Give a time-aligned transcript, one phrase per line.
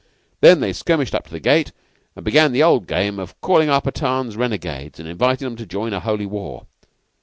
[0.39, 1.71] Then they skirmished up to the gate,
[2.15, 5.91] and began the old game of calling our Pathans renegades, and invitin' 'em to join
[5.91, 6.65] the holy war.